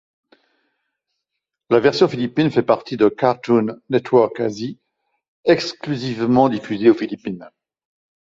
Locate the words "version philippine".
1.79-2.49